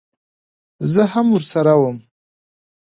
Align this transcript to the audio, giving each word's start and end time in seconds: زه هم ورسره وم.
زه 0.91 1.03
هم 1.13 1.27
ورسره 1.35 1.73
وم. 1.81 1.97